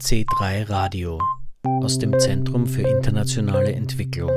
[0.00, 1.20] C3 Radio
[1.62, 4.30] aus dem Zentrum für internationale Entwicklung.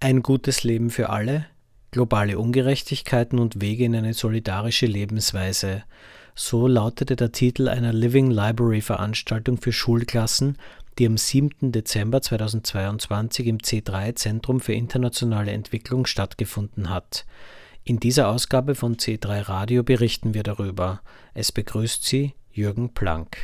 [0.00, 1.46] Ein gutes Leben für alle,
[1.92, 5.84] globale Ungerechtigkeiten und Wege in eine solidarische Lebensweise.
[6.34, 10.56] So lautete der Titel einer Living Library Veranstaltung für Schulklassen,
[10.98, 11.72] die am 7.
[11.72, 17.24] Dezember 2022 im C3 Zentrum für internationale Entwicklung stattgefunden hat.
[17.84, 21.00] In dieser Ausgabe von C3 Radio berichten wir darüber.
[21.34, 23.38] Es begrüßt Sie Jürgen Planck.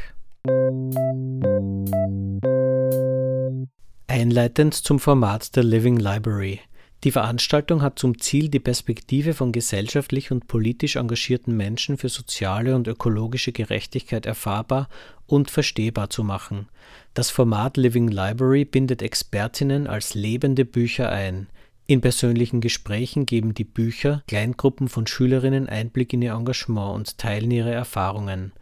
[4.07, 6.61] Einleitend zum Format der Living Library.
[7.05, 12.75] Die Veranstaltung hat zum Ziel, die Perspektive von gesellschaftlich und politisch engagierten Menschen für soziale
[12.75, 14.89] und ökologische Gerechtigkeit erfahrbar
[15.27, 16.67] und verstehbar zu machen.
[17.13, 21.49] Das Format Living Library bindet Expertinnen als lebende Bücher ein.
[21.87, 27.51] In persönlichen Gesprächen geben die Bücher Kleingruppen von Schülerinnen Einblick in ihr Engagement und teilen
[27.51, 28.53] ihre Erfahrungen.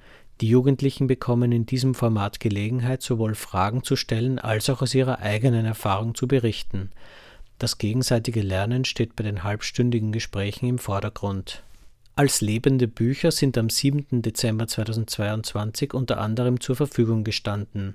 [0.41, 5.21] Die Jugendlichen bekommen in diesem Format Gelegenheit, sowohl Fragen zu stellen als auch aus ihrer
[5.21, 6.91] eigenen Erfahrung zu berichten.
[7.63, 11.63] Das gegenseitige Lernen steht bei den halbstündigen Gesprächen im Vordergrund.
[12.17, 14.21] Als lebende Bücher sind am 7.
[14.21, 17.95] Dezember 2022 unter anderem zur Verfügung gestanden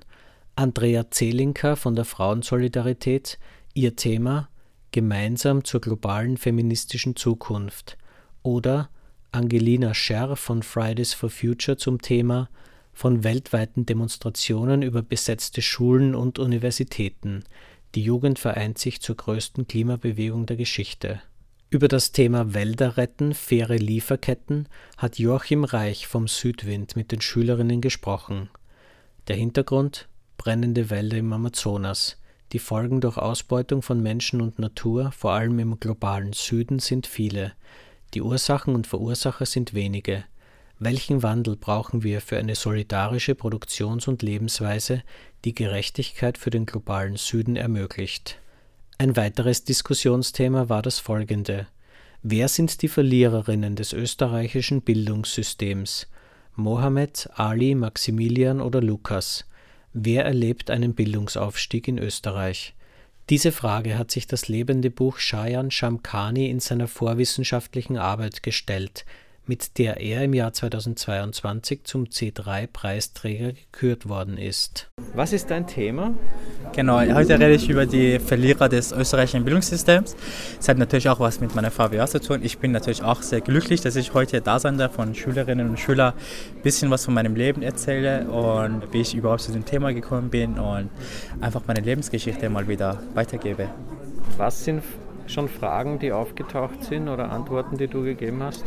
[0.56, 3.38] Andrea Zelinka von der Frauensolidarität,
[3.74, 4.48] ihr Thema
[4.90, 7.98] Gemeinsam zur globalen feministischen Zukunft
[8.42, 8.88] oder
[9.32, 12.48] Angelina Scherr von Fridays for Future zum Thema
[12.94, 17.44] von weltweiten Demonstrationen über besetzte Schulen und Universitäten.
[17.94, 21.20] Die Jugend vereint sich zur größten Klimabewegung der Geschichte.
[21.70, 27.80] Über das Thema Wälder retten, faire Lieferketten hat Joachim Reich vom Südwind mit den Schülerinnen
[27.80, 28.48] gesprochen.
[29.28, 32.16] Der Hintergrund brennende Wälder im Amazonas.
[32.52, 37.52] Die Folgen durch Ausbeutung von Menschen und Natur, vor allem im globalen Süden, sind viele.
[38.14, 40.24] Die Ursachen und Verursacher sind wenige.
[40.80, 45.02] Welchen Wandel brauchen wir für eine solidarische Produktions- und Lebensweise,
[45.44, 48.38] die Gerechtigkeit für den globalen Süden ermöglicht?
[48.96, 51.66] Ein weiteres Diskussionsthema war das folgende.
[52.22, 56.06] Wer sind die Verliererinnen des österreichischen Bildungssystems?
[56.54, 59.46] Mohammed, Ali, Maximilian oder Lukas?
[59.92, 62.74] Wer erlebt einen Bildungsaufstieg in Österreich?
[63.30, 69.04] Diese Frage hat sich das lebende Buch Shayan Shamkhani in seiner vorwissenschaftlichen Arbeit gestellt,
[69.48, 74.90] mit der er im Jahr 2022 zum C3-Preisträger gekürt worden ist.
[75.14, 76.14] Was ist dein Thema?
[76.74, 80.14] Genau, heute rede ich über die Verlierer des österreichischen Bildungssystems.
[80.60, 82.40] Es hat natürlich auch was mit meiner VWA zu tun.
[82.42, 85.80] Ich bin natürlich auch sehr glücklich, dass ich heute da sein darf und Schülerinnen und
[85.80, 86.14] Schüler
[86.54, 90.28] ein bisschen was von meinem Leben erzähle und wie ich überhaupt zu dem Thema gekommen
[90.28, 90.90] bin und
[91.40, 93.70] einfach meine Lebensgeschichte mal wieder weitergebe.
[94.36, 94.82] Was sind
[95.30, 98.64] schon Fragen, die aufgetaucht sind oder Antworten, die du gegeben hast?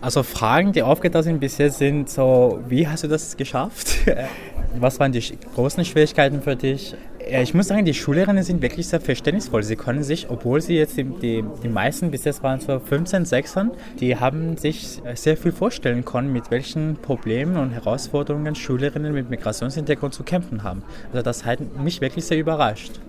[0.00, 3.98] Also Fragen, die aufgetaucht sind bisher sind so, wie hast du das geschafft?
[4.78, 5.22] Was waren die
[5.54, 6.94] großen Schwierigkeiten für dich?
[7.30, 9.62] Ich muss sagen, die Schülerinnen sind wirklich sehr verständnisvoll.
[9.62, 13.24] Sie können sich, obwohl sie jetzt die, die, die meisten bis jetzt waren so 15,
[13.24, 13.70] 16,
[14.00, 20.14] die haben sich sehr viel vorstellen können, mit welchen Problemen und Herausforderungen Schülerinnen mit Migrationshintergrund
[20.14, 20.82] zu kämpfen haben.
[21.12, 23.00] Also das hat mich wirklich sehr überrascht.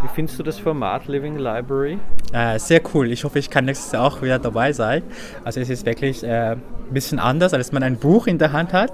[0.00, 1.98] Wie findest du das Format Living Library?
[2.32, 3.10] Äh, sehr cool.
[3.10, 5.02] Ich hoffe, ich kann nächstes Jahr auch wieder dabei sein.
[5.42, 8.72] Also es ist wirklich äh, ein bisschen anders, als man ein Buch in der Hand
[8.72, 8.92] hat,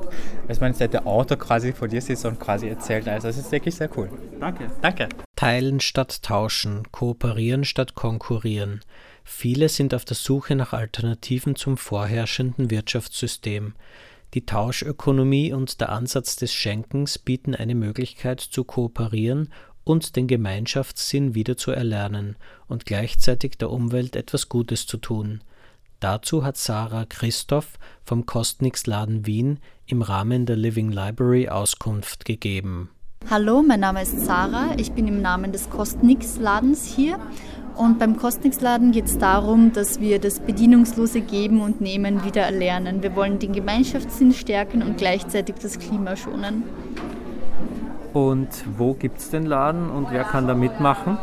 [0.48, 3.06] als man der Autor quasi vor dir sitzt und quasi erzählt.
[3.06, 4.08] Also es ist wirklich sehr cool.
[4.40, 4.70] Danke.
[4.80, 5.08] Danke.
[5.36, 8.80] Teilen statt tauschen, kooperieren statt konkurrieren.
[9.24, 13.74] Viele sind auf der Suche nach Alternativen zum vorherrschenden Wirtschaftssystem.
[14.32, 19.50] Die Tauschökonomie und der Ansatz des Schenkens bieten eine Möglichkeit zu kooperieren
[19.84, 22.36] und den Gemeinschaftssinn wieder zu erlernen
[22.66, 25.42] und gleichzeitig der Umwelt etwas Gutes zu tun.
[26.00, 32.90] Dazu hat Sarah Christoph vom Kostnix Laden Wien im Rahmen der Living Library Auskunft gegeben.
[33.30, 34.74] Hallo, mein Name ist Sarah.
[34.76, 37.18] Ich bin im Namen des Kostnix Ladens hier.
[37.74, 42.42] Und beim Kostnix Laden geht es darum, dass wir das bedienungslose Geben und Nehmen wieder
[42.42, 43.02] erlernen.
[43.02, 46.64] Wir wollen den Gemeinschaftssinn stärken und gleichzeitig das Klima schonen.
[48.14, 51.18] Und wo gibt es den Laden und wer kann da mitmachen?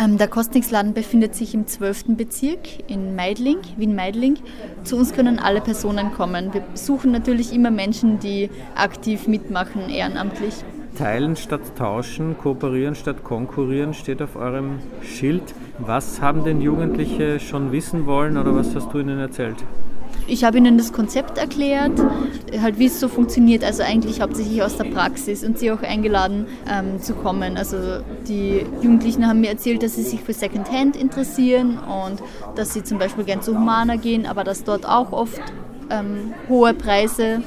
[0.00, 2.16] Ähm, der Kostnix-Laden befindet sich im 12.
[2.16, 2.58] Bezirk
[2.88, 4.38] in Meidling, Wien-Meidling.
[4.82, 6.52] Zu uns können alle Personen kommen.
[6.52, 10.54] Wir suchen natürlich immer Menschen, die aktiv mitmachen, ehrenamtlich.
[10.98, 15.42] Teilen statt tauschen, kooperieren statt konkurrieren steht auf eurem Schild.
[15.78, 19.56] Was haben denn Jugendliche schon wissen wollen oder was hast du ihnen erzählt?
[20.26, 21.92] Ich habe ihnen das Konzept erklärt,
[22.60, 26.46] halt wie es so funktioniert, also eigentlich hauptsächlich aus der Praxis und sie auch eingeladen
[26.70, 27.56] ähm, zu kommen.
[27.56, 27.76] Also
[28.26, 32.22] die Jugendlichen haben mir erzählt, dass sie sich für Secondhand interessieren und
[32.56, 35.40] dass sie zum Beispiel gern zu Humana gehen, aber dass dort auch oft
[35.90, 37.42] ähm, hohe Preise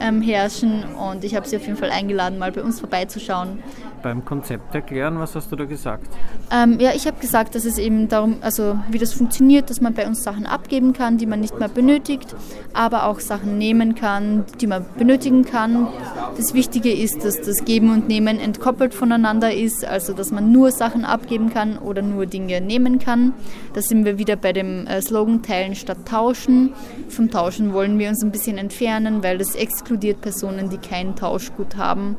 [0.00, 0.84] ähm, herrschen.
[0.94, 3.62] Und ich habe sie auf jeden Fall eingeladen, mal bei uns vorbeizuschauen
[4.02, 5.18] beim Konzept erklären.
[5.18, 6.06] Was hast du da gesagt?
[6.50, 9.94] Ähm, ja, ich habe gesagt, dass es eben darum, also wie das funktioniert, dass man
[9.94, 12.34] bei uns Sachen abgeben kann, die man nicht mehr benötigt,
[12.72, 15.88] aber auch Sachen nehmen kann, die man benötigen kann.
[16.36, 20.72] Das Wichtige ist, dass das Geben und Nehmen entkoppelt voneinander ist, also dass man nur
[20.72, 23.32] Sachen abgeben kann oder nur Dinge nehmen kann.
[23.74, 26.72] Da sind wir wieder bei dem äh, Slogan Teilen statt Tauschen.
[27.08, 31.76] Vom Tauschen wollen wir uns ein bisschen entfernen, weil das exkludiert Personen, die kein Tauschgut
[31.76, 32.16] haben.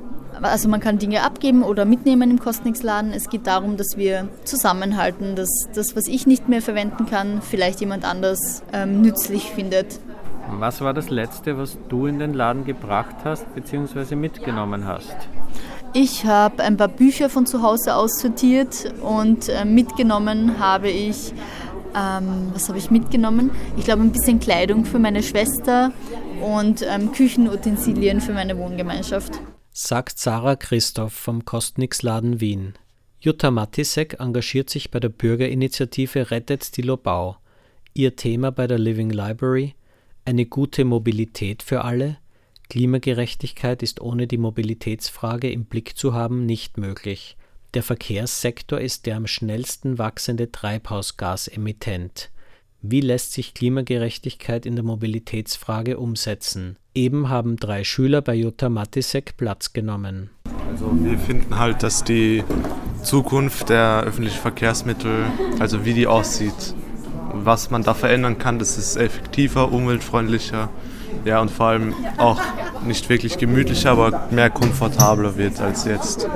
[0.50, 3.12] Also man kann Dinge abgeben oder mitnehmen im Kostnix-Laden.
[3.14, 7.80] Es geht darum, dass wir zusammenhalten, dass das, was ich nicht mehr verwenden kann, vielleicht
[7.80, 10.00] jemand anders ähm, nützlich findet.
[10.50, 14.16] Was war das Letzte, was du in den Laden gebracht hast bzw.
[14.16, 15.16] mitgenommen hast?
[15.94, 21.34] Ich habe ein paar Bücher von zu Hause aussortiert und äh, mitgenommen habe ich,
[21.96, 23.52] ähm, was habe ich mitgenommen?
[23.78, 25.92] Ich glaube ein bisschen Kleidung für meine Schwester
[26.42, 29.40] und ähm, Küchenutensilien für meine Wohngemeinschaft
[29.76, 32.76] sagt Sarah Christoph vom Kostnix-Laden Wien.
[33.20, 37.38] Jutta Matisek engagiert sich bei der Bürgerinitiative Rettet die Lobau.
[37.96, 39.74] Ihr Thema bei der Living Library
[40.26, 42.18] eine gute Mobilität für alle.
[42.70, 47.36] Klimagerechtigkeit ist ohne die Mobilitätsfrage im Blick zu haben nicht möglich.
[47.74, 52.30] Der Verkehrssektor ist der am schnellsten wachsende Treibhausgasemittent.
[52.86, 56.76] Wie lässt sich Klimagerechtigkeit in der Mobilitätsfrage umsetzen?
[56.94, 60.32] Eben haben drei Schüler bei Jutta Matisek Platz genommen.
[60.70, 62.44] Also wir finden halt, dass die
[63.02, 65.28] Zukunft der öffentlichen Verkehrsmittel,
[65.60, 66.76] also wie die aussieht,
[67.32, 70.70] was man da verändern kann, dass es effektiver, umweltfreundlicher,
[71.24, 72.42] ja und vor allem auch
[72.86, 76.28] nicht wirklich gemütlicher, aber mehr komfortabler wird als jetzt.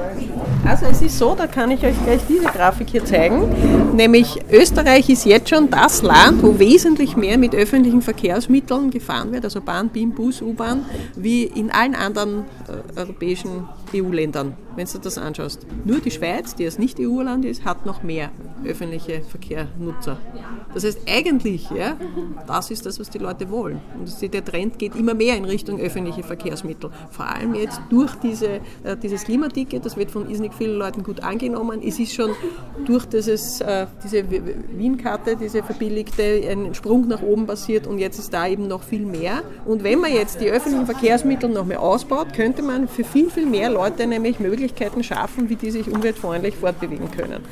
[0.68, 5.08] Also es ist so, da kann ich euch gleich diese Grafik hier zeigen, nämlich Österreich
[5.08, 9.88] ist jetzt schon das Land, wo wesentlich mehr mit öffentlichen Verkehrsmitteln gefahren wird, also Bahn,
[9.88, 10.84] BIM, Bus, U-Bahn,
[11.16, 15.66] wie in allen anderen äh, europäischen EU-Ländern, wenn du das anschaust.
[15.86, 18.32] Nur die Schweiz, die als nicht EU-Land ist, hat noch mehr
[18.66, 20.18] öffentliche Verkehrnutzer.
[20.74, 21.98] Das heißt, eigentlich, ja,
[22.46, 23.80] das ist das, was die Leute wollen.
[23.98, 26.92] Und der Trend geht immer mehr in Richtung öffentliche Verkehrsmittel.
[27.10, 31.22] Vor allem jetzt durch diese, äh, dieses Klimaticket, das wird von irrsinnig vielen Leuten gut
[31.22, 31.82] angenommen.
[31.86, 32.32] Es ist schon
[32.86, 38.34] durch dieses, äh, diese Wien-Karte, diese verbilligte, ein Sprung nach oben passiert und jetzt ist
[38.34, 39.44] da eben noch viel mehr.
[39.66, 43.46] Und wenn man jetzt die öffentlichen Verkehrsmittel noch mehr ausbaut, könnte man für viel, viel
[43.46, 47.44] mehr Leute nämlich Möglichkeiten schaffen, wie die sich umweltfreundlich fortbewegen können.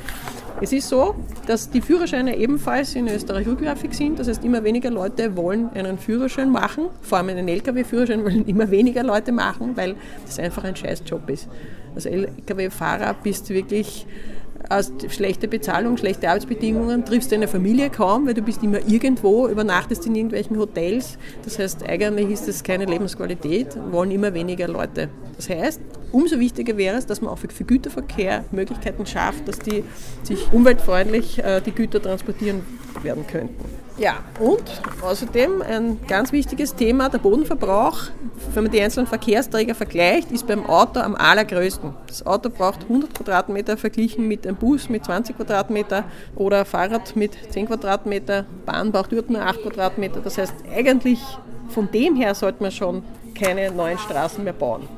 [0.58, 1.14] Es ist so,
[1.46, 4.18] dass die Führerscheine ebenfalls in Österreich rückläufig sind.
[4.18, 6.86] Das heißt, immer weniger Leute wollen einen Führerschein machen.
[7.02, 11.48] Vor allem einen Lkw-Führerschein wollen immer weniger Leute machen, weil das einfach ein Scheißjob ist.
[11.96, 14.06] Als Lkw-Fahrer bist du wirklich
[14.68, 20.06] aus schlechter Bezahlung, schlechte Arbeitsbedingungen, triffst deine Familie kaum, weil du bist immer irgendwo, übernachtest
[20.06, 21.18] in irgendwelchen Hotels.
[21.44, 25.08] Das heißt, eigentlich ist das keine Lebensqualität, wollen immer weniger Leute.
[25.36, 25.80] Das heißt,
[26.16, 29.84] umso wichtiger wäre es, dass man auch für, Güterverkehr Möglichkeiten schafft, dass die
[30.22, 32.62] sich umweltfreundlich äh, die Güter transportieren
[33.02, 33.62] werden könnten.
[33.98, 34.62] Ja, und
[35.02, 38.04] außerdem ein ganz wichtiges Thema, der Bodenverbrauch,
[38.54, 41.92] wenn man die einzelnen Verkehrsträger vergleicht, ist beim Auto am allergrößten.
[42.06, 46.04] Das Auto braucht 100 Quadratmeter verglichen mit einem Bus mit 20 Quadratmeter
[46.34, 50.20] oder Fahrrad mit 10 Quadratmeter, Bahn braucht dort nur 8 Quadratmeter.
[50.20, 51.20] Das heißt, eigentlich
[51.68, 53.02] von dem her sollte man schon
[53.34, 54.88] keine neuen Straßen mehr bauen.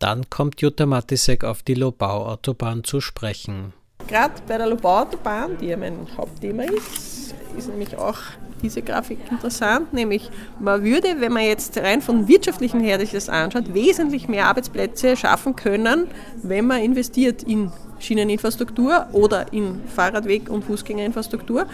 [0.00, 3.74] Dann kommt Jutta Matisek auf die Lobau-Autobahn zu sprechen.
[4.08, 8.16] Gerade bei der Lobau-Autobahn, die ja mein Hauptthema ist, ist nämlich auch
[8.62, 13.28] diese Grafik interessant, nämlich man würde, wenn man jetzt rein von wirtschaftlichen her sich das
[13.28, 16.08] anschaut, wesentlich mehr Arbeitsplätze schaffen können,
[16.42, 21.66] wenn man investiert in Schieneninfrastruktur oder in Fahrradweg- und Fußgängerinfrastruktur,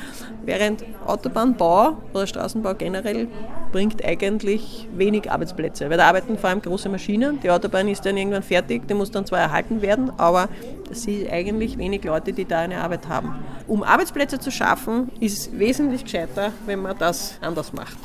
[0.44, 3.28] während Autobahnbau oder Straßenbau generell
[3.72, 7.40] bringt eigentlich wenig Arbeitsplätze, weil da arbeiten vor allem große Maschinen.
[7.40, 10.48] Die Autobahn ist dann irgendwann fertig, die muss dann zwar erhalten werden, aber
[10.90, 13.34] es sind eigentlich wenig Leute, die da eine Arbeit haben.
[13.66, 17.96] Um Arbeitsplätze zu schaffen, ist es wesentlich gescheiter, wenn man das anders macht.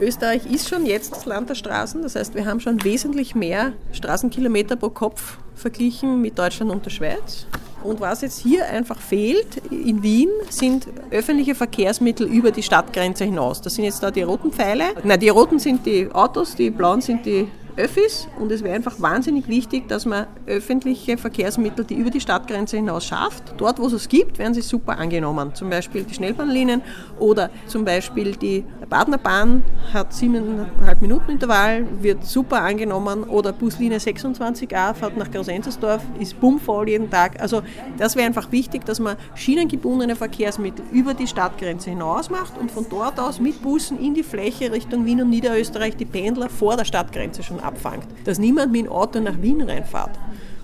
[0.00, 3.72] Österreich ist schon jetzt das Land der Straßen, das heißt, wir haben schon wesentlich mehr
[3.92, 7.46] Straßenkilometer pro Kopf verglichen mit Deutschland und der Schweiz.
[7.82, 13.62] Und was jetzt hier einfach fehlt in Wien, sind öffentliche Verkehrsmittel über die Stadtgrenze hinaus.
[13.62, 14.84] Das sind jetzt da die roten Pfeile.
[15.04, 19.00] Nein, die roten sind die Autos, die blauen sind die Öffis und es wäre einfach
[19.00, 23.54] wahnsinnig wichtig, dass man öffentliche Verkehrsmittel, die über die Stadtgrenze hinaus schafft.
[23.58, 25.54] Dort, wo es es gibt, werden sie super angenommen.
[25.54, 26.80] Zum Beispiel die Schnellbahnlinien
[27.18, 34.94] oder zum Beispiel die Partnerbahn hat siebeneinhalb Minuten Intervall, wird super angenommen oder Buslinie 26a
[34.94, 37.40] fährt nach Grausenzersdorf, ist bummvoll jeden Tag.
[37.40, 37.62] Also
[37.98, 42.86] das wäre einfach wichtig, dass man schienengebundene Verkehrsmittel über die Stadtgrenze hinaus macht und von
[42.88, 46.84] dort aus mit Bussen in die Fläche Richtung Wien und Niederösterreich die Pendler vor der
[46.84, 48.06] Stadtgrenze schon abfangt.
[48.24, 50.18] Dass niemand mit dem Auto nach Wien reinfährt.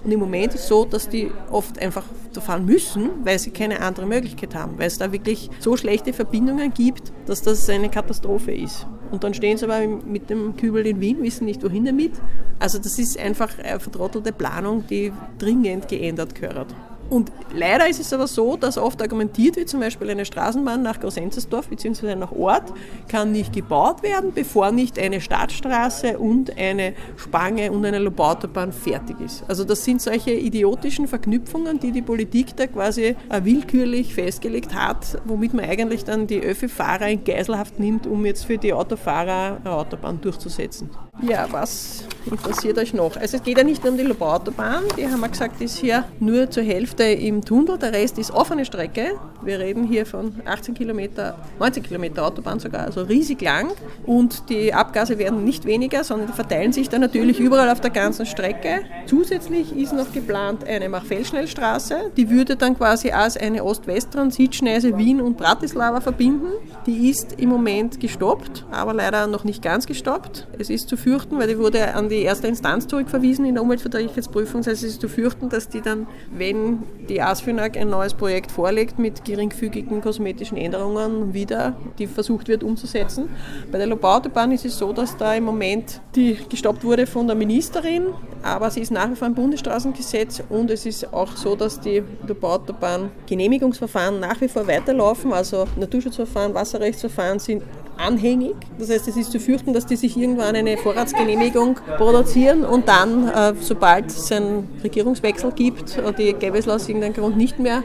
[0.04, 3.50] Und im Moment ist es so, dass die oft einfach da fahren müssen, weil sie
[3.50, 7.88] keine andere Möglichkeit haben, weil es da wirklich so schlechte Verbindungen gibt, dass das eine
[7.88, 8.86] Katastrophe ist.
[9.12, 12.12] Und dann stehen sie aber mit dem Kübel in Wien, wissen nicht wohin damit.
[12.58, 16.74] Also das ist einfach eine vertrottelte Planung, die dringend geändert gehört.
[17.12, 20.98] Und leider ist es aber so, dass oft argumentiert wird, zum Beispiel eine Straßenbahn nach
[20.98, 22.14] Grosenzersdorf bzw.
[22.14, 22.72] nach Ort
[23.06, 29.20] kann nicht gebaut werden, bevor nicht eine Stadtstraße und eine Spange und eine Lobautobahn fertig
[29.20, 29.44] ist.
[29.46, 35.52] Also das sind solche idiotischen Verknüpfungen, die die Politik da quasi willkürlich festgelegt hat, womit
[35.52, 40.18] man eigentlich dann die Öffi-Fahrer in Geiselhaft nimmt, um jetzt für die Autofahrer eine Autobahn
[40.22, 40.88] durchzusetzen.
[41.20, 43.16] Ja, was interessiert euch noch?
[43.16, 46.04] Also es geht ja nicht nur um die Lobautobahn, die haben wir gesagt, ist hier
[46.20, 49.18] nur zur Hälfte im Tunnel, der Rest ist offene Strecke.
[49.42, 53.72] Wir reden hier von 18 Kilometer, 19 Kilometer Autobahn sogar, also riesig lang.
[54.06, 58.24] Und die Abgase werden nicht weniger, sondern verteilen sich dann natürlich überall auf der ganzen
[58.24, 58.82] Strecke.
[59.06, 65.36] Zusätzlich ist noch geplant eine Machfellschnellstraße, die würde dann quasi als eine Ost-West-Transitschneise Wien und
[65.36, 66.52] Bratislava verbinden.
[66.86, 70.46] Die ist im Moment gestoppt, aber leider noch nicht ganz gestoppt.
[70.58, 74.60] Es ist zu fürchten, weil die wurde an die erste Instanz zurückverwiesen in der Umweltverträglichkeitsprüfung.
[74.60, 78.50] Das heißt, es ist zu fürchten, dass die dann, wenn die ASFINAG ein neues Projekt
[78.52, 83.28] vorlegt mit geringfügigen kosmetischen Änderungen, wieder, die versucht wird umzusetzen.
[83.70, 87.36] Bei der Lobautobahn ist es so, dass da im Moment die gestoppt wurde von der
[87.36, 88.04] Ministerin,
[88.42, 92.02] aber sie ist nach wie vor im Bundesstraßengesetz und es ist auch so, dass die
[92.26, 97.62] Lobautobahn Genehmigungsverfahren nach wie vor weiterlaufen, also Naturschutzverfahren, Wasserrechtsverfahren sind
[97.96, 98.54] anhängig.
[98.78, 103.28] Das heißt, es ist zu fürchten, dass die sich irgendwann eine Vorratsgenehmigung produzieren und dann,
[103.28, 107.82] äh, sobald es einen Regierungswechsel gibt, die Gebesler aus irgendeinem Grund nicht mehr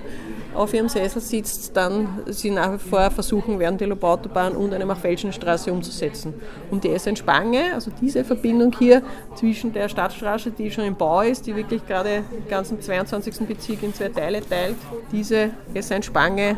[0.58, 4.86] auf ihrem Sessel sitzt, dann sie nach wie vor versuchen werden, die Lobautobahn und eine
[4.86, 6.34] Machfelschenstraße umzusetzen.
[6.72, 9.04] Und die SN Spange, also diese Verbindung hier
[9.36, 13.48] zwischen der Stadtstraße, die schon im Bau ist, die wirklich gerade den ganzen 22.
[13.48, 14.78] Bezirk in zwei Teile teilt,
[15.12, 16.58] diese SN Spange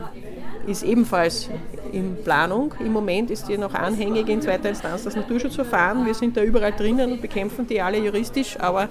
[0.70, 1.50] ist ebenfalls
[1.92, 2.74] in Planung.
[2.80, 6.06] Im Moment ist die noch anhängig in zweiter Instanz das Naturschutzverfahren.
[6.06, 8.88] Wir sind da überall drinnen und bekämpfen die alle juristisch, aber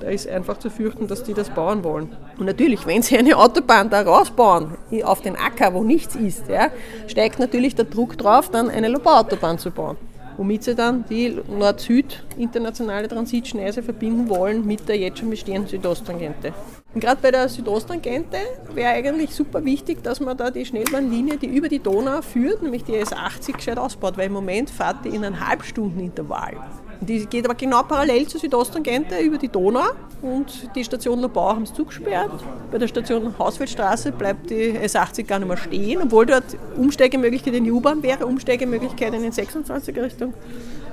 [0.00, 2.14] da ist einfach zu fürchten, dass die das bauen wollen.
[2.38, 4.72] Und natürlich, wenn sie eine Autobahn da rausbauen,
[5.04, 6.70] auf den Acker, wo nichts ist, ja,
[7.06, 9.96] steigt natürlich der Druck drauf, dann eine Lobauautobahn zu bauen
[10.36, 16.52] womit sie dann die Nord-Süd internationale Transitschneise verbinden wollen mit der jetzt schon bestehenden Südosttangente.
[16.94, 18.36] Und gerade bei der Südosttangente
[18.74, 22.84] wäre eigentlich super wichtig, dass man da die Schnellbahnlinie, die über die Donau führt, nämlich
[22.84, 26.56] die S80, gescheit ausbaut, weil im Moment fahrt die in einem Halbstundenintervall.
[27.02, 29.90] Die geht aber genau parallel zur Südosttangente über die Donau
[30.22, 32.30] und die Station Lobau haben es zugesperrt.
[32.70, 36.44] Bei der Station Hausfeldstraße bleibt die S80 gar nicht mehr stehen, obwohl dort
[36.76, 40.32] Umsteigemöglichkeit in die U-Bahn wäre, Umsteigemöglichkeit in den 26er Richtung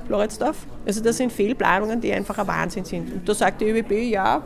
[0.08, 0.58] Floridsdorf.
[0.84, 3.14] Also das sind Fehlplanungen, die einfach ein Wahnsinn sind.
[3.14, 4.42] Und da sagt die ÖBB, ja,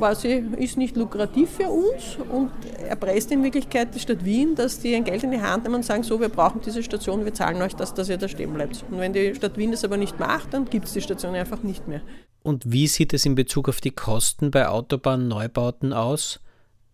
[0.00, 2.50] quasi ist nicht lukrativ für uns und
[2.88, 5.84] erpresst in Wirklichkeit die Stadt Wien, dass die ein Geld in die Hand nehmen und
[5.84, 8.82] sagen, so, wir brauchen diese Station, wir zahlen euch das, dass ihr da stehen bleibt.
[8.90, 11.62] Und wenn die Stadt Wien das aber nicht macht, dann gibt es die Station einfach
[11.62, 12.00] nicht mehr.
[12.42, 16.40] Und wie sieht es in Bezug auf die Kosten bei Autobahnneubauten aus?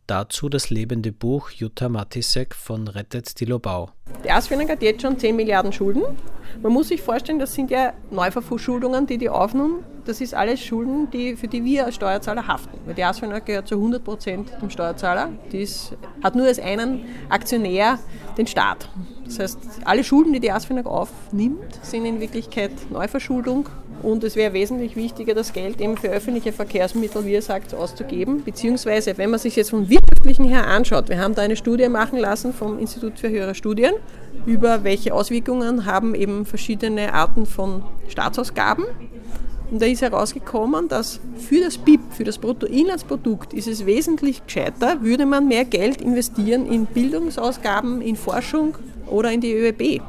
[0.06, 3.90] Dazu das lebende Buch Jutta Matisek von Rettet die Lobau.
[4.22, 6.04] Die Asfinag hat jetzt schon 10 Milliarden Schulden.
[6.62, 9.84] Man muss sich vorstellen, das sind ja Neuverschuldungen, die die aufnehmen.
[10.04, 12.78] Das ist alles Schulden, die, für die wir als Steuerzahler haften.
[12.86, 15.30] Weil die Asfinag gehört zu 100 Prozent dem Steuerzahler.
[15.50, 17.98] Die ist, hat nur als einen Aktionär
[18.38, 18.88] den Staat.
[19.24, 23.68] Das heißt, alle Schulden, die die Asfinag aufnimmt, sind in Wirklichkeit Neuverschuldung
[24.02, 28.42] und es wäre wesentlich wichtiger, das Geld eben für öffentliche Verkehrsmittel, wie ihr sagt, auszugeben.
[28.44, 32.18] Beziehungsweise, wenn man sich jetzt vom wirtschaftlichen her anschaut, wir haben da eine Studie machen
[32.18, 33.94] lassen vom Institut für höhere Studien
[34.44, 38.84] über welche Auswirkungen haben eben verschiedene Arten von Staatsausgaben.
[39.70, 45.02] Und da ist herausgekommen, dass für das BIP, für das Bruttoinlandsprodukt, ist es wesentlich gescheiter,
[45.02, 48.76] würde man mehr Geld investieren in Bildungsausgaben, in Forschung
[49.08, 50.02] oder in die ÖEB.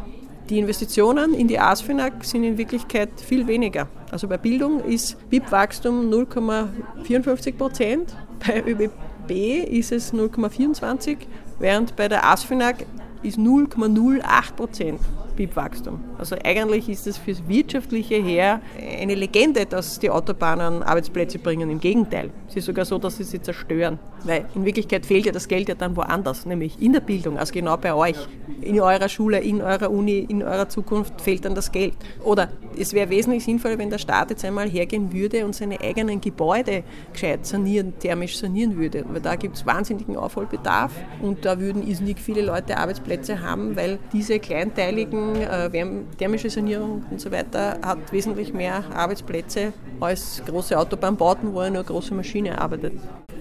[0.49, 3.89] Die Investitionen in die ASFINAG sind in Wirklichkeit viel weniger.
[4.11, 11.17] Also bei Bildung ist BIP-Wachstum 0,54 Prozent, bei ÖBB ist es 0,24,
[11.59, 12.85] während bei der ASFINAG
[13.23, 15.01] ist 0,08 Prozent.
[15.37, 16.03] BIP-Wachstum.
[16.17, 18.59] Also eigentlich ist es fürs Wirtschaftliche her
[18.99, 21.69] eine Legende, dass die Autobahnen Arbeitsplätze bringen.
[21.69, 22.31] Im Gegenteil.
[22.49, 23.99] Es ist sogar so, dass sie sie zerstören.
[24.23, 27.53] Weil in Wirklichkeit fehlt ja das Geld ja dann woanders, nämlich in der Bildung, also
[27.53, 28.17] genau bei euch.
[28.61, 31.93] In eurer Schule, in eurer Uni, in eurer Zukunft fehlt dann das Geld.
[32.23, 36.19] Oder es wäre wesentlich sinnvoller, wenn der Staat jetzt einmal hergehen würde und seine eigenen
[36.19, 39.05] Gebäude gescheit sanieren, thermisch sanieren würde.
[39.07, 40.91] Weil da gibt es wahnsinnigen Aufholbedarf
[41.21, 45.69] und da würden irrsinnig viele Leute Arbeitsplätze haben, weil diese kleinteiligen äh,
[46.17, 52.13] thermische Sanierung und so weiter hat wesentlich mehr Arbeitsplätze als große Autobahnbauten, wo eine große
[52.13, 52.93] Maschine arbeitet.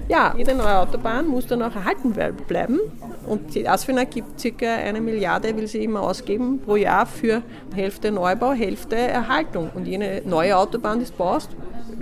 [0.09, 2.13] Ja, jede neue Autobahn muss dann auch erhalten
[2.47, 2.79] bleiben.
[3.27, 4.67] Und die ASFINA gibt ca.
[4.67, 7.43] eine Milliarde, will sie immer ausgeben, pro Jahr für
[7.75, 9.71] Hälfte Neubau, Hälfte Erhaltung.
[9.75, 11.51] Und jede neue Autobahn, die du baust,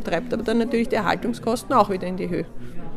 [0.05, 2.45] treibt aber dann natürlich die Erhaltungskosten auch wieder in die Höhe.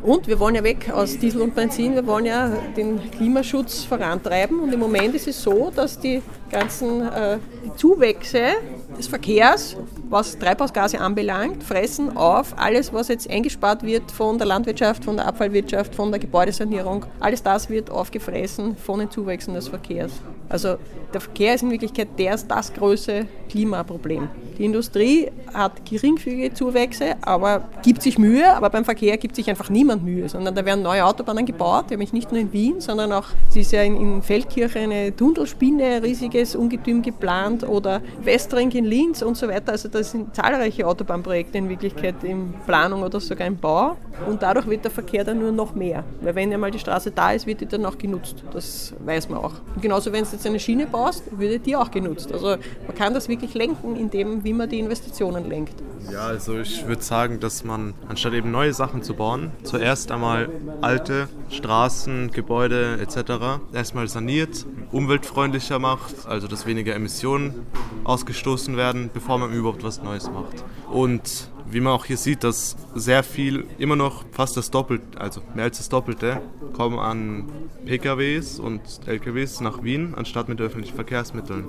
[0.02, 4.60] Und wir wollen ja weg aus Diesel und Benzin, wir wollen ja den Klimaschutz vorantreiben.
[4.60, 7.38] Und im Moment ist es so, dass die ganzen äh,
[7.76, 8.54] Zuwächse
[8.96, 9.76] des Verkehrs,
[10.08, 15.26] was Treibhausgase anbelangt, fressen auf alles, was jetzt eingespart wird von der Landwirtschaft, von der
[15.26, 17.06] Abfallwirtschaft, von der Gebäudesanierung.
[17.20, 20.12] Alles das wird aufgefressen von den Zuwächsen des Verkehrs.
[20.48, 20.76] Also
[21.12, 24.28] der Verkehr ist in Wirklichkeit der, das größte Klimaproblem.
[24.58, 29.70] Die Industrie hat geringfügige Zuwächse, aber gibt sich Mühe, aber beim Verkehr gibt sich einfach
[29.70, 33.26] niemand Mühe, sondern da werden neue Autobahnen gebaut, nämlich nicht nur in Wien, sondern auch,
[33.50, 36.02] es ist ja in, in Feldkirche eine Tunnelspinne,
[36.38, 39.72] riesiges Ungetüm geplant oder Westring in Linz und so weiter.
[39.72, 44.68] Also da sind zahlreiche Autobahnprojekte in Wirklichkeit in Planung oder sogar im Bau und dadurch
[44.68, 47.60] wird der Verkehr dann nur noch mehr, weil wenn einmal die Straße da ist, wird
[47.60, 48.42] die dann auch genutzt.
[48.52, 49.54] Das weiß man auch.
[49.74, 52.32] Und genauso, wenn du jetzt eine Schiene baust, würde die auch genutzt.
[52.32, 52.48] Also
[52.86, 55.74] man kann das wirklich lenken, indem wie man die Investitionen lenkt.
[56.12, 60.48] Ja, also ich würde sagen, dass man anstatt eben neue Sachen zu bauen, zuerst einmal
[60.80, 63.60] alte Straßen, Gebäude etc.
[63.74, 67.66] erstmal saniert, umweltfreundlicher macht, also dass weniger Emissionen
[68.04, 70.64] ausgestoßen werden, bevor man überhaupt was Neues macht.
[70.90, 75.42] Und wie man auch hier sieht, dass sehr viel, immer noch fast das Doppelte, also
[75.54, 76.40] mehr als das Doppelte,
[76.72, 77.44] kommen an
[77.84, 81.64] PKWs und LKWs nach Wien, anstatt mit öffentlichen Verkehrsmitteln.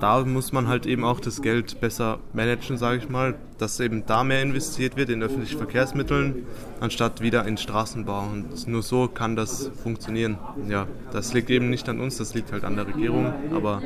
[0.00, 4.04] Da muss man halt eben auch das Geld besser managen, sage ich mal, dass eben
[4.06, 6.46] da mehr investiert wird in öffentliche Verkehrsmitteln,
[6.80, 8.24] anstatt wieder in Straßenbau.
[8.32, 10.38] Und nur so kann das funktionieren.
[10.68, 13.82] Ja, das liegt eben nicht an uns, das liegt halt an der Regierung, aber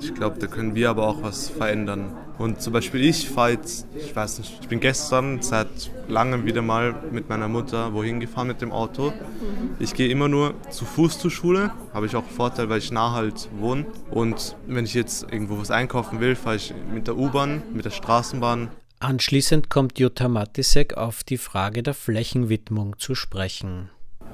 [0.00, 2.12] ich glaube, da können wir aber auch was verändern.
[2.38, 5.05] Und zum Beispiel ich fahre jetzt, ich weiß nicht, ich bin gestern
[5.40, 9.12] seit langem wieder mal mit meiner Mutter wohin gefahren mit dem Auto.
[9.78, 13.12] Ich gehe immer nur zu Fuß zur Schule, habe ich auch Vorteil, weil ich nah
[13.12, 13.86] halt wohne.
[14.10, 17.90] Und wenn ich jetzt irgendwo was einkaufen will, fahre ich mit der U-Bahn, mit der
[17.90, 18.68] Straßenbahn.
[18.98, 23.90] Anschließend kommt Jutta Matisek auf die Frage der Flächenwidmung zu sprechen.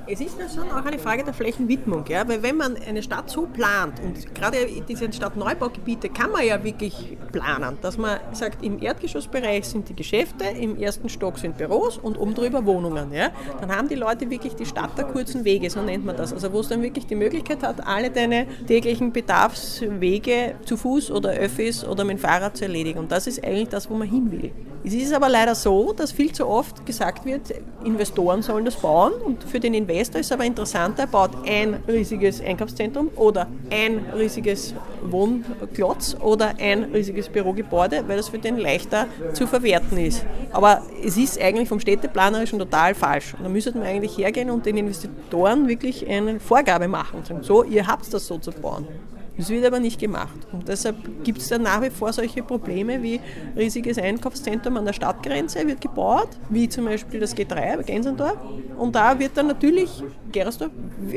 [0.06, 2.26] Es ist ja schon auch eine Frage der Flächenwidmung, ja?
[2.26, 4.56] weil wenn man eine Stadt so plant und gerade
[4.88, 10.44] diese Stadtneubaugebiete kann man ja wirklich planen, dass man sagt, im Erdgeschossbereich sind die Geschäfte,
[10.44, 13.12] im ersten Stock sind Büros und oben drüber Wohnungen.
[13.12, 13.30] Ja?
[13.60, 16.32] Dann haben die Leute wirklich die Stadt der kurzen Wege, so nennt man das.
[16.32, 21.30] Also wo es dann wirklich die Möglichkeit hat, alle deine täglichen Bedarfswege zu Fuß oder
[21.30, 22.98] Öffis oder mit dem Fahrrad zu erledigen.
[22.98, 24.50] Und das ist eigentlich das, wo man hin will.
[24.84, 29.12] Es ist aber leider so, dass viel zu oft gesagt wird, Investoren sollen das bauen
[29.24, 34.74] und für den Investor ist aber interessanter, er baut ein riesiges Einkaufszentrum oder ein riesiges
[35.02, 40.24] Wohnklotz oder ein riesiges Bürogebäude, weil das für den leichter zu verwerten ist.
[40.50, 43.34] Aber es ist eigentlich vom Städteplanerischen total falsch.
[43.40, 47.86] Da müsste man eigentlich hergehen und den Investoren wirklich eine Vorgabe machen sagen, so, ihr
[47.86, 48.86] habt das so zu bauen.
[49.36, 50.46] Das wird aber nicht gemacht.
[50.52, 53.20] Und deshalb gibt es dann nach wie vor solche Probleme wie
[53.56, 58.36] riesiges Einkaufszentrum an der Stadtgrenze wird gebaut, wie zum Beispiel das G3 bei Gensendorf.
[58.76, 60.70] Und da wird dann natürlich, Gerersdorf,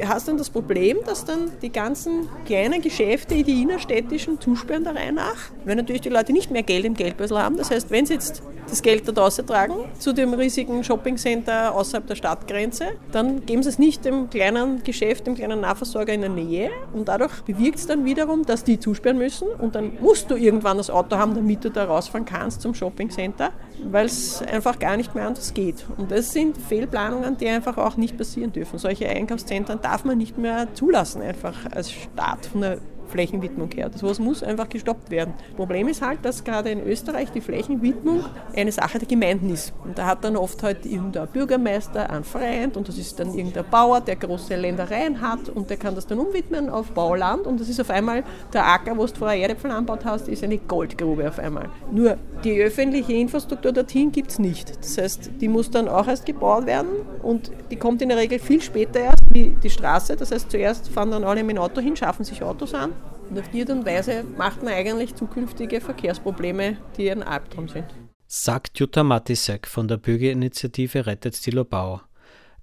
[0.06, 5.14] hast dann das Problem, dass dann die ganzen kleinen Geschäfte, die innerstädtischen, zusperren der Reihe
[5.14, 7.58] nach, weil natürlich die Leute nicht mehr Geld im Geldbörsel haben.
[7.58, 12.16] Das heißt, wenn sie jetzt das Geld dort austragen zu dem riesigen Shoppingcenter außerhalb der
[12.16, 16.72] Stadtgrenze, dann geben sie es nicht dem kleinen Geschäft, dem kleinen Nahversorger in der Nähe.
[16.94, 19.48] Und dadurch bewirkt es dann wiederum, dass die zusperren müssen.
[19.48, 23.52] Und dann musst du irgendwann das Auto haben, damit du da rausfahren kannst zum Shoppingcenter,
[23.84, 25.86] weil es einfach gar nicht mehr anders geht.
[25.98, 28.80] Und das sind Fehlplanungen, die einfach auch nicht passieren dürfen.
[28.80, 33.90] Solche Einkaufszentren darf man nicht mehr zulassen, einfach als Staat von der Flächenwidmung her.
[33.90, 35.34] Das was muss einfach gestoppt werden.
[35.56, 38.24] Problem ist halt, dass gerade in Österreich die Flächenwidmung
[38.56, 39.74] eine Sache der Gemeinden ist.
[39.84, 43.66] Und da hat dann oft halt irgendein Bürgermeister einen Freund und das ist dann irgendein
[43.70, 47.70] Bauer, der große Ländereien hat und der kann das dann umwidmen auf Bauland und das
[47.70, 51.40] ist auf einmal der Acker, wo du vorher Erdäpfel anbaut hast, ist eine Goldgrube auf
[51.40, 51.70] einmal.
[51.92, 54.78] Nur die öffentliche Infrastruktur dorthin gibt es nicht.
[54.78, 56.90] Das heißt, die muss dann auch erst gebaut werden
[57.22, 60.16] und die kommt in der Regel viel später erst wie die Straße.
[60.16, 62.94] Das heißt, zuerst fahren dann alle mit dem Auto hin, schaffen sich Autos an
[63.30, 67.86] Und auf die Art und Weise macht man eigentlich zukünftige Verkehrsprobleme, die ein Albtraum sind.
[68.28, 72.02] Sagt Jutta Matisek von der Bürgerinitiative Rettet die Lobau.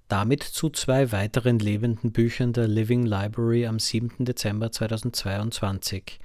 [0.09, 4.25] Damit zu zwei weiteren lebenden Büchern der Living Library am 7.
[4.25, 6.19] Dezember 2022.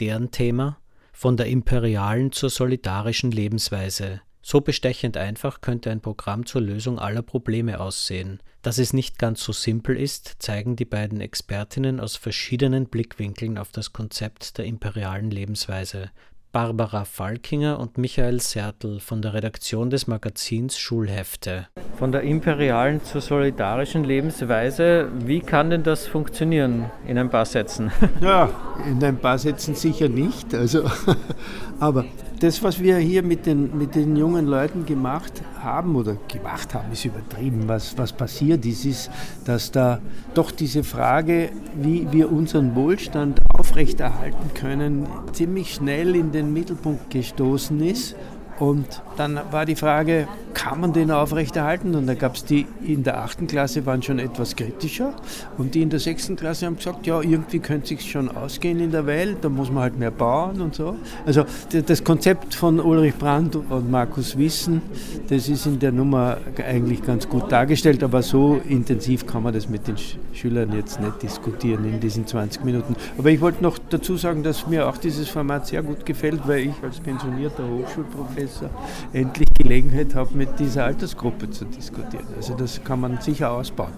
[0.00, 0.78] Deren Thema
[1.12, 4.20] Von der imperialen zur solidarischen Lebensweise.
[4.46, 8.40] So bestechend einfach könnte ein Programm zur Lösung aller Probleme aussehen.
[8.60, 13.72] Dass es nicht ganz so simpel ist, zeigen die beiden Expertinnen aus verschiedenen Blickwinkeln auf
[13.72, 16.10] das Konzept der imperialen Lebensweise.
[16.52, 21.68] Barbara Falkinger und Michael Sertl von der Redaktion des Magazins Schulhefte.
[21.98, 27.90] Von der imperialen zur solidarischen Lebensweise, wie kann denn das funktionieren in ein paar Sätzen?
[28.20, 28.48] Ja,
[28.88, 30.54] in ein paar Sätzen sicher nicht.
[30.54, 30.84] Also,
[31.80, 32.04] aber
[32.40, 36.92] das, was wir hier mit den, mit den jungen Leuten gemacht haben oder gemacht haben,
[36.92, 37.64] ist übertrieben.
[37.66, 39.10] Was, was passiert ist, ist,
[39.44, 40.00] dass da
[40.34, 47.80] doch diese Frage, wie wir unseren Wohlstand aufrechterhalten können, ziemlich schnell in den Mittelpunkt gestoßen
[47.80, 48.16] ist
[48.58, 51.94] und dann war die Frage, kann man den aufrechterhalten?
[51.94, 55.14] Und da gab es die in der achten Klasse waren schon etwas kritischer
[55.58, 58.90] und die in der sechsten Klasse haben gesagt, ja, irgendwie könnte sich schon ausgehen in
[58.90, 60.96] der Welt, da muss man halt mehr bauen und so.
[61.26, 61.44] Also
[61.86, 64.82] das Konzept von Ulrich Brandt und Markus Wissen,
[65.28, 69.68] das ist in der Nummer eigentlich ganz gut dargestellt, aber so intensiv kann man das
[69.68, 69.96] mit den
[70.32, 72.96] Schülern jetzt nicht diskutieren in diesen 20 Minuten.
[73.18, 76.66] Aber ich wollte noch dazu sagen, dass mir auch dieses Format sehr gut gefällt, weil
[76.66, 78.70] ich als pensionierter Hochschulprofessor Professor
[79.12, 82.26] endlich Gelegenheit habe, mit dieser Altersgruppe zu diskutieren.
[82.36, 83.92] Also das kann man sicher ausbauen.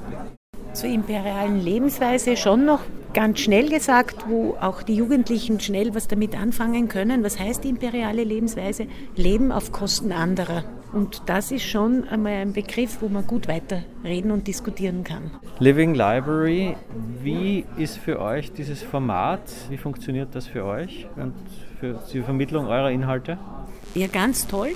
[0.73, 2.81] Zur imperialen Lebensweise schon noch
[3.15, 7.25] ganz schnell gesagt, wo auch die Jugendlichen schnell was damit anfangen können.
[7.25, 8.87] Was heißt die imperiale Lebensweise?
[9.15, 10.65] Leben auf Kosten anderer.
[10.93, 15.31] Und das ist schon einmal ein Begriff, wo man gut weiterreden und diskutieren kann.
[15.59, 16.77] Living Library,
[17.23, 19.41] wie ist für euch dieses Format?
[19.71, 21.33] Wie funktioniert das für euch und
[21.81, 23.39] für die Vermittlung eurer Inhalte?
[23.97, 24.75] Ja, ganz toll.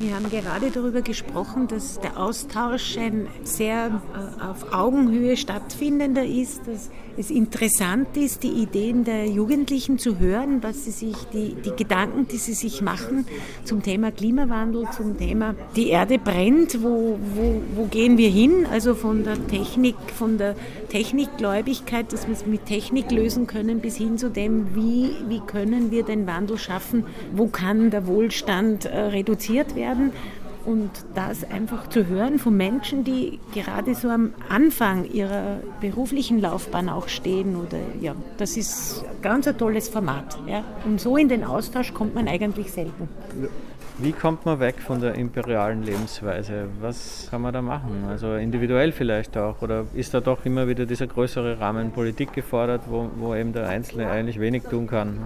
[0.00, 6.60] Wir haben gerade darüber gesprochen, dass der Austausch ein sehr äh, auf Augenhöhe stattfindender ist,
[6.68, 11.74] dass es interessant ist, die Ideen der Jugendlichen zu hören, was sie sich, die, die
[11.74, 13.26] Gedanken, die sie sich machen
[13.64, 18.68] zum Thema Klimawandel, zum Thema die Erde brennt, wo, wo, wo gehen wir hin?
[18.70, 20.54] Also von der Technik, von der
[20.90, 25.90] Technikgläubigkeit, dass wir es mit Technik lösen können, bis hin zu dem, wie, wie können
[25.90, 30.12] wir den Wandel schaffen, wo kann der Wohlstand äh, reduziert werden werden
[30.64, 36.88] und das einfach zu hören von Menschen, die gerade so am Anfang ihrer beruflichen Laufbahn
[36.88, 40.38] auch stehen oder ja, das ist ganz ein tolles Format.
[40.46, 40.64] Ja.
[40.84, 43.08] Und so in den Austausch kommt man eigentlich selten.
[44.00, 46.68] Wie kommt man weg von der imperialen Lebensweise?
[46.80, 48.04] Was kann man da machen?
[48.08, 49.60] Also individuell vielleicht auch?
[49.60, 53.68] Oder ist da doch immer wieder dieser größere Rahmen Politik gefordert, wo, wo eben der
[53.68, 55.18] Einzelne eigentlich wenig tun kann?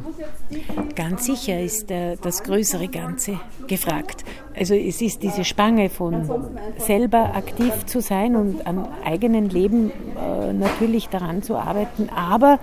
[0.97, 4.25] Ganz sicher ist der, das größere Ganze gefragt.
[4.59, 6.31] Also es ist diese Spange von
[6.79, 12.09] selber aktiv zu sein und am eigenen Leben äh, natürlich daran zu arbeiten.
[12.09, 12.59] Aber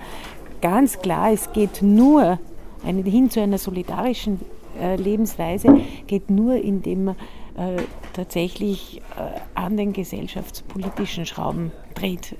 [0.60, 2.40] ganz klar, es geht nur
[2.84, 4.59] eine, hin zu einer solidarischen äh,
[4.96, 7.16] Lebensweise geht nur, indem man
[7.56, 12.36] äh, tatsächlich äh, an den gesellschaftspolitischen Schrauben dreht.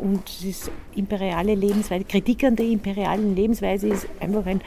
[0.00, 4.60] und das imperiale Lebensweise, Kritik an der imperialen Lebensweise ist einfach ein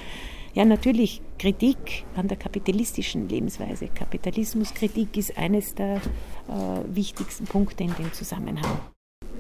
[0.58, 3.90] ja, natürlich Kritik an der kapitalistischen Lebensweise.
[3.94, 6.00] Kapitalismuskritik ist eines der äh,
[6.88, 8.80] wichtigsten Punkte in dem Zusammenhang.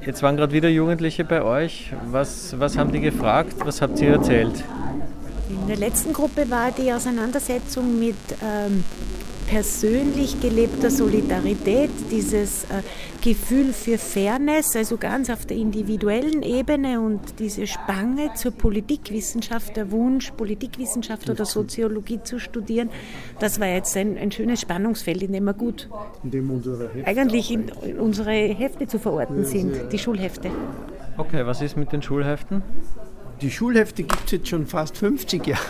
[0.05, 1.91] Jetzt waren gerade wieder Jugendliche bei euch.
[2.11, 3.55] Was, was haben die gefragt?
[3.65, 4.63] Was habt ihr erzählt?
[5.49, 8.83] In der letzten Gruppe war die Auseinandersetzung mit ähm,
[9.47, 12.81] persönlich gelebter Solidarität, dieses äh,
[13.23, 19.89] Gefühl für Fairness, also ganz auf der individuellen Ebene und diese Spange zur Politikwissenschaft, der
[19.91, 22.89] Wunsch, Politikwissenschaft oder Soziologie zu studieren,
[23.39, 25.89] das war jetzt ein, ein schönes Spannungsfeld, in dem wir gut
[26.23, 30.51] in dem unsere eigentlich in unsere Hefte zu verorten sind, die Schulhefte.
[31.17, 32.63] Okay, was ist mit den Schulheften?
[33.41, 35.61] Die Schulhefte gibt es jetzt schon fast 50 Jahre.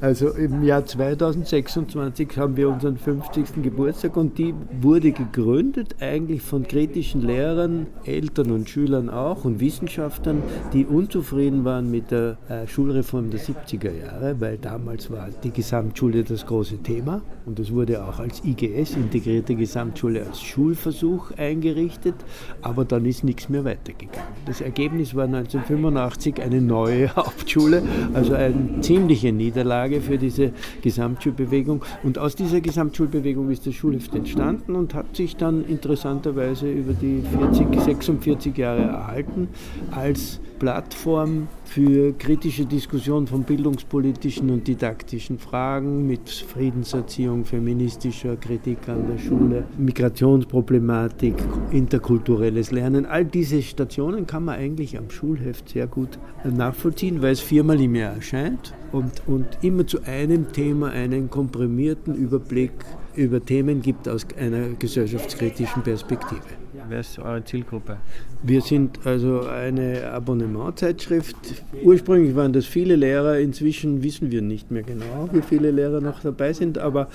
[0.00, 3.62] Also im Jahr 2026 haben wir unseren 50.
[3.62, 10.42] Geburtstag und die wurde gegründet eigentlich von kritischen Lehrern, Eltern und Schülern auch und Wissenschaftlern,
[10.72, 16.24] die unzufrieden waren mit der äh, Schulreform der 70er Jahre, weil damals war die Gesamtschule
[16.24, 22.14] das große Thema und es wurde auch als IGS, integrierte Gesamtschule, als Schulversuch eingerichtet,
[22.60, 24.28] aber dann ist nichts mehr weitergegangen.
[24.46, 27.82] Das Ergebnis war 1985 eine neue Hauptschule,
[28.14, 30.52] also eine ziemliche Niederlage für diese
[30.82, 31.84] Gesamtschulbewegung.
[32.02, 37.22] Und aus dieser Gesamtschulbewegung ist das Schulheft entstanden und hat sich dann interessanterweise über die
[37.38, 39.48] 40, 46 Jahre erhalten
[39.90, 49.08] als Plattform für kritische Diskussion von bildungspolitischen und didaktischen Fragen mit Friedenserziehung, feministischer Kritik an
[49.08, 51.34] der Schule, Migrationsproblematik,
[51.72, 53.06] interkulturelles Lernen.
[53.06, 57.96] All diese Stationen kann man eigentlich am Schulheft sehr gut nachvollziehen, weil es viermal im
[57.96, 62.70] Jahr erscheint und, und immer zu einem Thema einen komprimierten Überblick
[63.16, 66.40] über Themen gibt aus einer gesellschaftskritischen Perspektive.
[66.88, 67.96] Wer ist eure Zielgruppe?
[68.42, 71.36] Wir sind also eine Abonnementzeitschrift.
[71.82, 76.20] Ursprünglich waren das viele Lehrer, inzwischen wissen wir nicht mehr genau, wie viele Lehrer noch
[76.20, 77.08] dabei sind, aber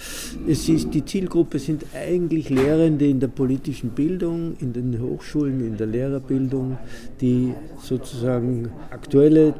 [0.47, 5.77] es ist, die Zielgruppe sind eigentlich Lehrende in der politischen Bildung, in den Hochschulen, in
[5.77, 6.77] der Lehrerbildung,
[7.19, 9.53] die sozusagen aktuelle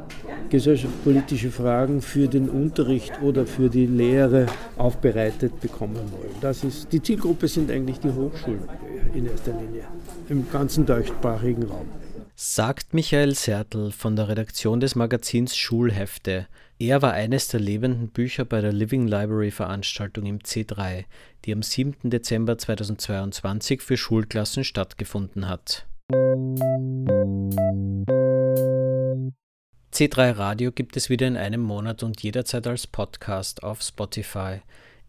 [0.48, 6.34] gesellschaftspolitische Fragen für den Unterricht oder für die Lehre aufbereitet bekommen wollen.
[6.40, 8.62] Das ist, die Zielgruppe sind eigentlich die Hochschulen
[9.14, 9.84] in erster Linie
[10.30, 11.88] im ganzen deutschsprachigen Raum.
[12.34, 16.46] Sagt Michael Sertl von der Redaktion des Magazins Schulhefte.
[16.78, 21.04] Er war eines der lebenden Bücher bei der Living Library Veranstaltung im C3,
[21.44, 22.10] die am 7.
[22.10, 25.86] Dezember 2022 für Schulklassen stattgefunden hat.
[29.92, 34.60] C3 Radio gibt es wieder in einem Monat und jederzeit als Podcast auf Spotify.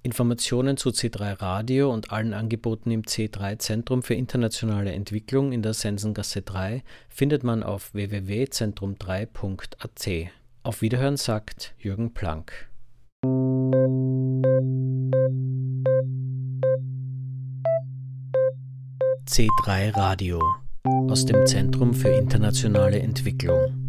[0.02, 5.74] Informationen zu C3 Radio und allen Angeboten im C3 Zentrum für internationale Entwicklung in der
[5.74, 10.32] Sensengasse 3 findet man auf www.zentrum3.at.
[10.64, 12.70] Auf Wiederhören sagt Jürgen Planck.
[19.28, 20.40] C3 Radio
[21.10, 23.89] aus dem Zentrum für internationale Entwicklung.